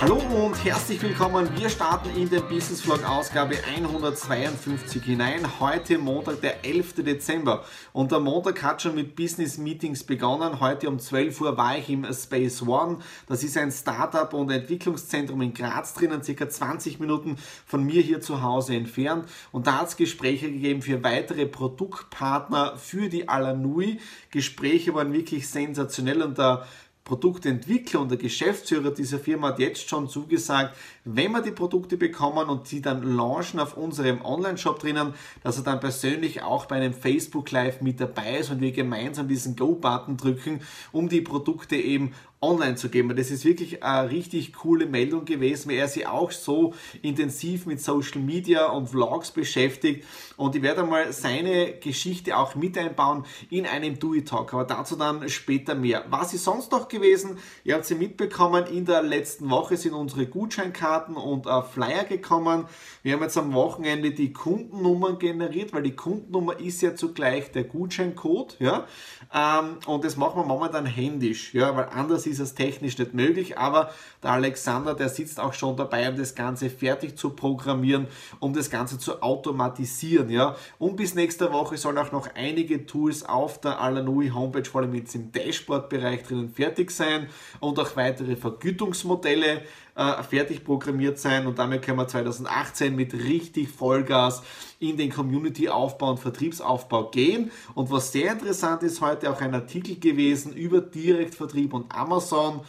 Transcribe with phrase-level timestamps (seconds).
[0.00, 1.48] Hallo und herzlich willkommen.
[1.56, 5.40] Wir starten in den Business Vlog Ausgabe 152 hinein.
[5.60, 7.04] Heute Montag, der 11.
[7.04, 7.64] Dezember.
[7.92, 10.60] Und der Montag hat schon mit Business Meetings begonnen.
[10.60, 12.98] Heute um 12 Uhr war ich im Space One.
[13.26, 18.20] Das ist ein Startup und Entwicklungszentrum in Graz drinnen, circa 20 Minuten von mir hier
[18.20, 19.28] zu Hause entfernt.
[19.50, 23.98] Und da hat es Gespräche gegeben für weitere Produktpartner für die Alanui.
[24.30, 26.66] Gespräche waren wirklich sensationell und da
[27.08, 32.48] Produktentwickler und der Geschäftsführer dieser Firma hat jetzt schon zugesagt, wenn wir die Produkte bekommen
[32.48, 36.92] und sie dann launchen auf unserem Online-Shop drinnen, dass er dann persönlich auch bei einem
[36.92, 40.60] Facebook Live mit dabei ist und wir gemeinsam diesen Go-Button drücken,
[40.92, 43.16] um die Produkte eben online zu geben.
[43.16, 46.72] Das ist wirklich eine richtig coole Meldung gewesen, weil er sich auch so
[47.02, 50.04] intensiv mit Social Media und Vlogs beschäftigt.
[50.36, 54.54] Und ich werde mal seine Geschichte auch mit einbauen in einem Do-It-Talk.
[54.54, 56.04] Aber dazu dann später mehr.
[56.10, 57.38] Was ist sonst noch gewesen?
[57.64, 62.66] Ihr habt sie mitbekommen, in der letzten Woche sind unsere Gutscheinkarten und äh, Flyer gekommen.
[63.02, 67.64] Wir haben jetzt am Wochenende die Kundennummern generiert, weil die Kundennummer ist ja zugleich der
[67.64, 68.56] Gutscheincode.
[68.60, 68.86] Ja?
[69.34, 71.74] Ähm, und das machen wir momentan händisch, ja?
[71.76, 73.90] weil anders ist es technisch nicht möglich, aber
[74.22, 78.06] der Alexander, der sitzt auch schon dabei, um das Ganze fertig zu programmieren,
[78.40, 80.30] um das Ganze zu automatisieren.
[80.30, 80.56] Ja?
[80.78, 84.94] Und bis nächste Woche sollen auch noch einige Tools auf der Alanui Homepage, vor allem
[84.94, 87.28] jetzt im Dashboard-Bereich drinnen, fertig sein
[87.60, 89.62] und auch weitere Vergütungsmodelle
[89.98, 94.42] äh, fertig programmiert sein und damit können wir 2018 mit richtig Vollgas
[94.78, 97.50] in den Community-Aufbau und Vertriebsaufbau gehen.
[97.74, 102.60] Und was sehr interessant ist, heute auch ein Artikel gewesen über Direktvertrieb und Amazon.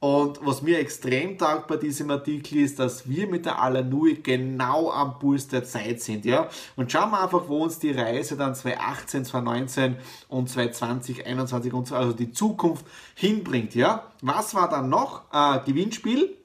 [0.00, 4.90] Und was mir extrem taugt bei diesem Artikel ist, dass wir mit der Alanui genau
[4.90, 6.24] am Puls der Zeit sind.
[6.24, 6.48] Ja?
[6.74, 11.86] Und schauen wir einfach, wo uns die Reise dann 2018, 2019 und 2020, 2021 und
[11.86, 12.84] so, also die Zukunft
[13.14, 13.76] hinbringt.
[13.76, 14.10] Ja?
[14.22, 15.22] Was war dann noch?
[15.32, 16.36] Äh, Gewinnspiel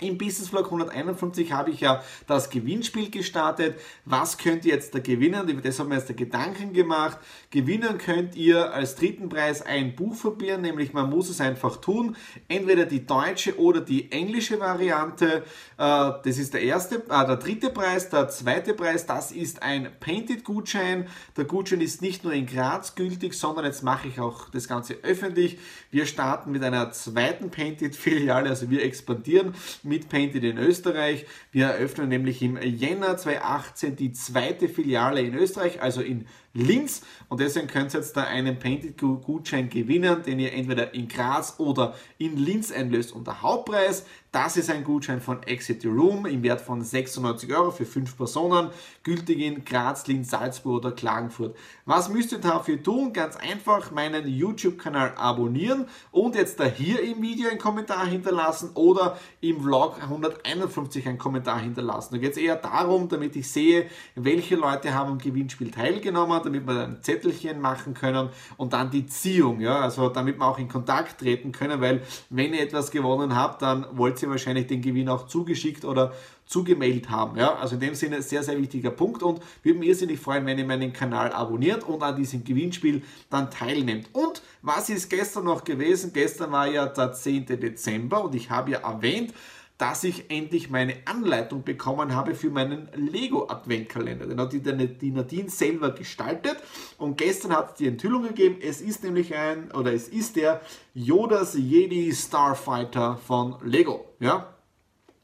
[0.00, 3.78] im Business Vlog 151 habe ich ja das Gewinnspiel gestartet.
[4.04, 5.48] Was könnt ihr jetzt da gewinnen?
[5.48, 7.18] Über das haben wir jetzt da Gedanken gemacht.
[7.50, 12.16] Gewinnen könnt ihr als dritten Preis ein Buch probieren, nämlich man muss es einfach tun.
[12.48, 15.44] Entweder die deutsche oder die englische Variante.
[15.76, 18.08] Äh, das ist der erste, äh, der dritte Preis.
[18.08, 21.08] Der zweite Preis, das ist ein Painted-Gutschein.
[21.36, 24.94] Der Gutschein ist nicht nur in Graz gültig, sondern jetzt mache ich auch das Ganze
[25.02, 25.58] öffentlich.
[25.90, 29.54] Wir starten mit einer zweiten Painted-Filiale, also wir expandieren
[29.90, 31.26] mit Painted in Österreich.
[31.52, 37.02] Wir eröffnen nämlich im Jänner 2018 die zweite Filiale in Österreich, also in Linz.
[37.28, 41.94] Und deswegen könnt ihr jetzt da einen Painted-Gutschein gewinnen, den ihr entweder in Graz oder
[42.18, 43.12] in Linz einlöst.
[43.12, 47.70] Und der Hauptpreis, das ist ein Gutschein von Exit Room im Wert von 96 Euro
[47.70, 48.70] für 5 Personen,
[49.02, 51.56] gültig in Graz, Linz, Salzburg oder Klagenfurt.
[51.84, 53.12] Was müsst ihr dafür tun?
[53.12, 59.18] Ganz einfach meinen YouTube-Kanal abonnieren und jetzt da hier im Video einen Kommentar hinterlassen oder
[59.40, 62.14] im Vlog 151 einen Kommentar hinterlassen.
[62.14, 66.66] Da geht es eher darum, damit ich sehe, welche Leute haben am Gewinnspiel teilgenommen damit
[66.66, 70.68] wir ein Zettelchen machen können und dann die Ziehung, ja, also damit wir auch in
[70.68, 75.08] Kontakt treten können, weil wenn ihr etwas gewonnen habt, dann wollt ihr wahrscheinlich den Gewinn
[75.08, 76.12] auch zugeschickt oder
[76.50, 77.38] zugemailt haben.
[77.38, 77.54] Ja?
[77.54, 80.66] Also in dem Sinne sehr, sehr wichtiger Punkt und würde mich irrsinnig freuen, wenn ihr
[80.66, 84.08] meinen Kanal abonniert und an diesem Gewinnspiel dann teilnehmt.
[84.12, 86.12] Und was ist gestern noch gewesen?
[86.12, 87.46] Gestern war ja der 10.
[87.46, 89.32] Dezember und ich habe ja erwähnt,
[89.80, 94.26] dass ich endlich meine Anleitung bekommen habe für meinen Lego Adventkalender.
[94.26, 96.56] Den hat die, Nadine selber gestaltet
[96.98, 98.56] und gestern hat es die Enthüllung gegeben.
[98.60, 100.60] Es ist nämlich ein, oder es ist der
[100.92, 104.04] Yodas Jedi Starfighter von Lego.
[104.18, 104.52] Ja?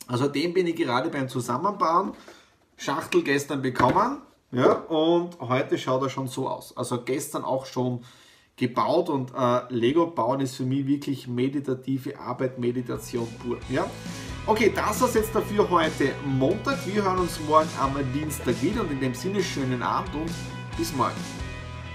[0.07, 2.13] Also den bin ich gerade beim Zusammenbauen.
[2.79, 4.23] Schachtel gestern bekommen.
[4.53, 6.75] Ja, und heute schaut er schon so aus.
[6.75, 8.05] Also gestern auch schon
[8.57, 13.59] gebaut und äh, Lego bauen ist für mich wirklich meditative Arbeit, Meditation pur.
[13.69, 13.87] Ja?
[14.49, 16.79] Okay, das war's jetzt dafür heute Montag.
[16.87, 20.31] Wir hören uns morgen am Dienstag wieder und in dem Sinne schönen Abend und
[20.79, 21.46] bis morgen.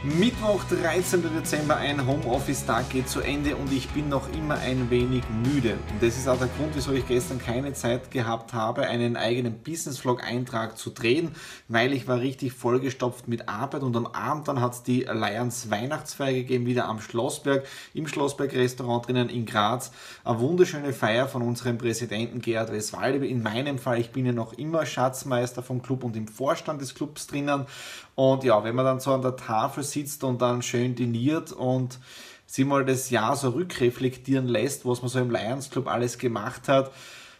[0.04, 1.22] Mittwoch, 13.
[1.22, 5.78] Dezember, ein Homeoffice-Tag geht zu Ende und ich bin noch immer ein wenig müde.
[5.92, 9.60] Und das ist auch der Grund, wieso ich gestern keine Zeit gehabt habe, einen eigenen
[9.62, 11.36] Business-Vlog-Eintrag zu drehen,
[11.68, 15.70] weil ich war richtig vollgestopft mit Arbeit und am Abend dann hat es die Allianz
[15.70, 17.64] Weihnachtsfeier gegeben, wieder am Schlossberg,
[17.94, 19.92] im Schlossberg-Restaurant drinnen in Graz.
[20.24, 23.24] Eine wunderschöne Feier von unserem Präsidenten Gerhard Westwalde.
[23.28, 26.96] In meinem Fall, ich bin ja noch immer Schatzmeister vom Club und im Vorstand des
[26.96, 27.68] Clubs drinnen.
[28.16, 32.00] Und ja, wenn man dann so an der Tafel sitzt und dann schön diniert und
[32.46, 36.68] sich mal das Jahr so rückreflektieren lässt, was man so im Lions Club alles gemacht
[36.68, 36.92] hat,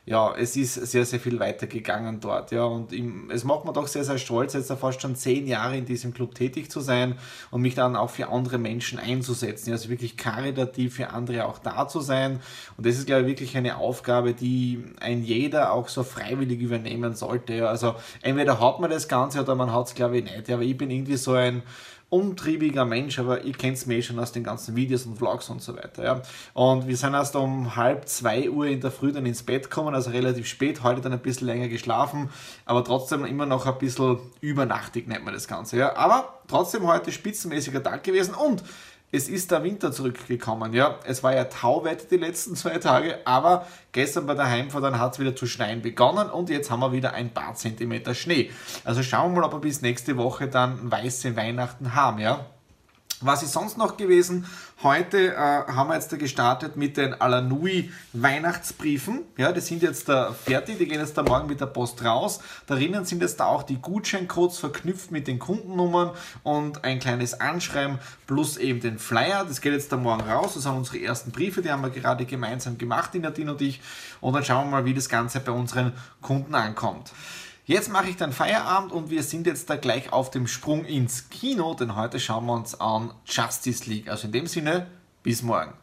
[0.04, 2.52] ja, es ist sehr, sehr viel weitergegangen dort.
[2.52, 5.78] Ja, und im, es macht mir doch sehr, sehr stolz, jetzt fast schon zehn Jahre
[5.78, 7.20] in diesem Club tätig zu sein
[7.52, 9.72] und mich dann auch für andere Menschen einzusetzen.
[9.72, 12.40] Also wirklich karitativ für andere auch da zu sein.
[12.78, 17.14] Und das ist, glaube ich, wirklich eine Aufgabe, die ein jeder auch so freiwillig übernehmen
[17.14, 17.54] sollte.
[17.54, 17.94] Ja, also
[18.24, 20.48] entweder hat man das Ganze oder man hat es, glaube ich, nicht.
[20.48, 21.62] Ja, aber ich bin irgendwie so ein
[22.12, 25.50] umtriebiger Mensch, aber ihr kennt es mir eh schon aus den ganzen Videos und Vlogs
[25.50, 26.04] und so weiter.
[26.04, 26.22] Ja.
[26.54, 29.96] Und wir sind erst um halb zwei Uhr in der Früh dann ins Bett gekommen,
[29.96, 32.30] also relativ spät, heute dann ein bisschen länger geschlafen,
[32.66, 35.78] aber trotzdem immer noch ein bisschen übernachtig nennt man das Ganze.
[35.78, 35.96] Ja.
[35.96, 38.62] Aber trotzdem heute spitzenmäßiger Tag gewesen und
[39.12, 40.74] es ist der Winter zurückgekommen.
[40.74, 45.00] Ja, es war ja Tauwetter die letzten zwei Tage, aber gestern bei der Heimfahrt dann
[45.00, 48.52] hat es wieder zu schneien begonnen und jetzt haben wir wieder ein paar Zentimeter Schnee.
[48.84, 52.20] Also schauen wir mal, ob wir bis nächste Woche dann weiße Weihnachten haben.
[52.20, 52.46] Ja.
[53.24, 54.48] Was ist sonst noch gewesen?
[54.82, 59.20] Heute äh, haben wir jetzt da gestartet mit den Alanui Weihnachtsbriefen.
[59.38, 62.40] Ja, die sind jetzt da fertig, die gehen jetzt da morgen mit der Post raus.
[62.66, 66.10] Darinnen sind jetzt da auch die Gutscheincodes verknüpft mit den Kundennummern
[66.42, 69.46] und ein kleines Anschreiben plus eben den Flyer.
[69.48, 70.56] Das geht jetzt da morgen raus.
[70.56, 73.82] Das sind unsere ersten Briefe, die haben wir gerade gemeinsam gemacht, die Nadine und ich.
[74.20, 77.12] Und dann schauen wir mal, wie das Ganze bei unseren Kunden ankommt.
[77.66, 81.30] Jetzt mache ich dann Feierabend und wir sind jetzt da gleich auf dem Sprung ins
[81.30, 84.10] Kino, denn heute schauen wir uns an Justice League.
[84.10, 84.88] Also in dem Sinne,
[85.22, 85.74] bis morgen.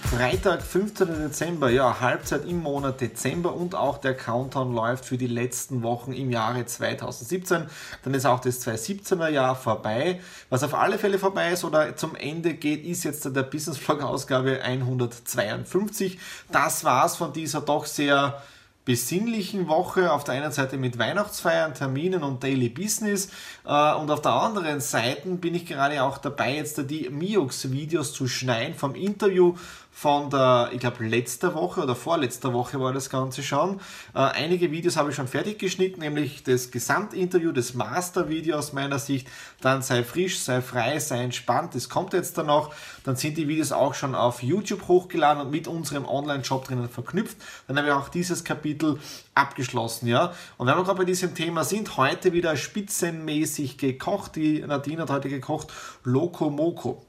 [0.00, 1.08] Freitag, 15.
[1.08, 6.12] Dezember, ja, Halbzeit im Monat Dezember und auch der Countdown läuft für die letzten Wochen
[6.12, 7.66] im Jahre 2017.
[8.02, 10.20] Dann ist auch das 2017er Jahr vorbei.
[10.48, 14.02] Was auf alle Fälle vorbei ist oder zum Ende geht, ist jetzt der Business Vlog
[14.02, 16.18] Ausgabe 152.
[16.50, 18.42] Das war's von dieser doch sehr
[18.84, 20.12] besinnlichen Woche.
[20.12, 23.28] Auf der einen Seite mit Weihnachtsfeiern, Terminen und Daily Business
[23.64, 28.26] äh, und auf der anderen Seite bin ich gerade auch dabei, jetzt die Miox-Videos zu
[28.26, 29.54] schneiden vom Interview
[29.94, 33.78] von der, ich glaube, letzter Woche oder vorletzter Woche war das Ganze schon.
[34.14, 38.98] Äh, einige Videos habe ich schon fertig geschnitten, nämlich das Gesamtinterview, das Master-Video aus meiner
[38.98, 39.28] Sicht.
[39.60, 42.74] Dann sei frisch, sei frei, sei entspannt, das kommt jetzt dann noch.
[43.04, 47.36] Dann sind die Videos auch schon auf YouTube hochgeladen und mit unserem Online-Shop drinnen verknüpft.
[47.68, 48.98] Dann habe ich auch dieses Kapitel
[49.34, 50.32] abgeschlossen, ja.
[50.56, 54.36] Und wenn wir gerade bei diesem Thema sind, heute wieder spitzenmäßig gekocht.
[54.36, 55.72] Die Nadine hat heute gekocht
[56.02, 57.02] Loco Moco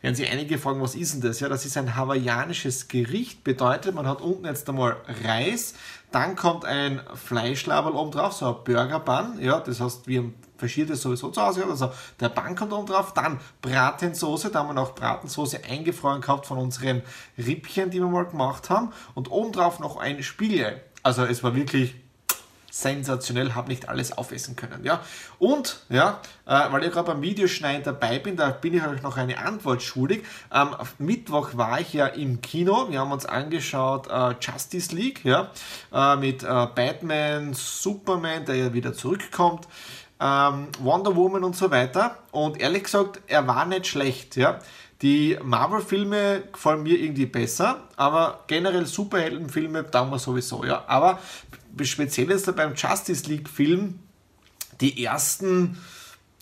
[0.00, 1.40] werden sich einige fragen, was ist denn das?
[1.40, 5.74] Ja, das ist ein hawaiianisches Gericht, bedeutet, man hat unten jetzt einmal Reis,
[6.12, 10.96] dann kommt ein Fleischlaberl oben drauf, so ein Burger-Bun, ja, das heißt, wir haben verschiedene
[10.96, 11.90] sowieso zu Hause, also
[12.20, 16.58] der Bun kommt oben drauf, dann Bratensoße, da haben wir noch Bratensoße eingefroren gehabt von
[16.58, 17.02] unseren
[17.36, 18.92] Rippchen, die wir mal gemacht haben.
[19.14, 20.82] Und oben drauf noch ein Spiegelei.
[21.02, 21.94] Also es war wirklich
[22.80, 24.84] sensationell, habe nicht alles aufessen können.
[24.84, 25.00] Ja?
[25.38, 29.16] Und, ja, äh, weil ich gerade beim Videoschneiden dabei bin, da bin ich euch noch
[29.16, 30.24] eine Antwort schuldig.
[30.50, 35.50] Am Mittwoch war ich ja im Kino, wir haben uns angeschaut äh, Justice League, ja,
[35.92, 39.66] äh, mit äh, Batman, Superman, der ja wieder zurückkommt.
[40.20, 42.16] Ähm, Wonder Woman und so weiter.
[42.32, 44.36] Und ehrlich gesagt, er war nicht schlecht.
[44.36, 44.58] Ja?
[45.02, 50.64] Die Marvel-Filme gefallen mir irgendwie besser, aber generell Superheldenfilme taugen wir sowieso.
[50.64, 50.84] Ja?
[50.88, 51.20] Aber
[51.82, 53.98] speziell jetzt beim Justice League-Film,
[54.80, 55.78] die ersten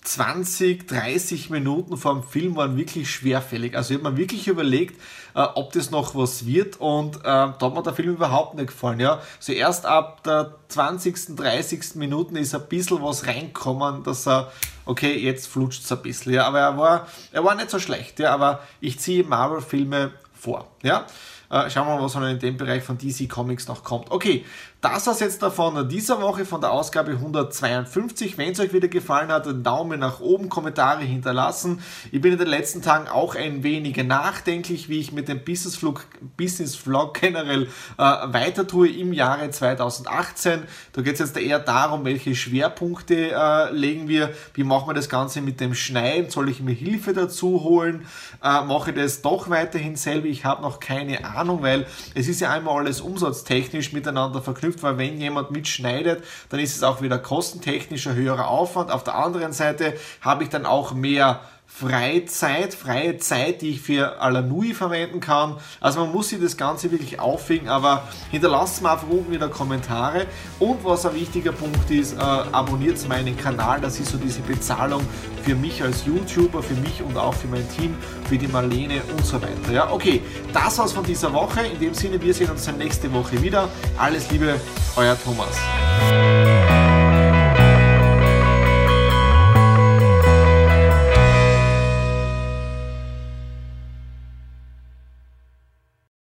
[0.06, 3.76] 20, 30 Minuten vor dem Film waren wirklich schwerfällig.
[3.76, 5.00] Also ich habe mir wirklich überlegt,
[5.34, 8.68] äh, ob das noch was wird und äh, da hat mir der Film überhaupt nicht
[8.68, 9.00] gefallen.
[9.00, 9.20] Ja.
[9.40, 11.96] So erst ab der 20., 30.
[11.96, 14.52] Minuten ist ein bisschen was reinkommen, dass er,
[14.84, 16.34] okay, jetzt flutscht es ein bisschen.
[16.34, 16.46] Ja.
[16.46, 18.32] Aber er war, er war nicht so schlecht, ja.
[18.32, 20.68] aber ich ziehe Marvel-Filme vor.
[20.84, 21.06] Ja.
[21.50, 24.10] Äh, schauen wir mal, was in dem Bereich von DC Comics noch kommt.
[24.10, 24.44] Okay,
[24.88, 28.38] das war's jetzt davon dieser Woche von der Ausgabe 152.
[28.38, 31.82] Wenn es euch wieder gefallen hat, einen Daumen nach oben, Kommentare hinterlassen.
[32.12, 35.74] Ich bin in den letzten Tagen auch ein wenig nachdenklich, wie ich mit dem Business
[35.74, 37.64] Vlog, Business Vlog generell
[37.98, 40.62] äh, weiter tue im Jahre 2018.
[40.92, 45.08] Da geht es jetzt eher darum, welche Schwerpunkte äh, legen wir, wie machen wir das
[45.08, 48.06] Ganze mit dem Schneiden, soll ich mir Hilfe dazu holen,
[48.42, 52.40] äh, mache ich das doch weiterhin selber, ich habe noch keine Ahnung, weil es ist
[52.40, 57.02] ja einmal alles umsatztechnisch miteinander verknüpft verknüpft, weil wenn jemand mitschneidet, dann ist es auch
[57.02, 58.90] wieder kostentechnischer höherer Aufwand.
[58.90, 64.20] Auf der anderen Seite habe ich dann auch mehr Freizeit, freie Zeit, die ich für
[64.20, 65.56] Alanui verwenden kann.
[65.80, 70.26] Also man muss sich das Ganze wirklich aufwägen, aber hinterlasst mir einfach unten wieder Kommentare
[70.58, 75.02] und was ein wichtiger Punkt ist, äh, abonniert meinen Kanal, das ist so diese Bezahlung
[75.42, 77.94] für mich als YouTuber, für mich und auch für mein Team,
[78.26, 79.72] für die Marlene und so weiter.
[79.72, 81.60] Ja, okay, das war's von dieser Woche.
[81.66, 83.68] In dem Sinne, wir sehen uns dann nächste Woche wieder.
[83.98, 84.58] Alles Liebe,
[84.96, 85.56] euer Thomas.